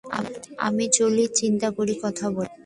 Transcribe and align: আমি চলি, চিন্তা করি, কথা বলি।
আমি 0.59 0.85
চলি, 0.97 1.23
চিন্তা 1.39 1.67
করি, 1.77 1.93
কথা 2.03 2.25
বলি। 2.35 2.53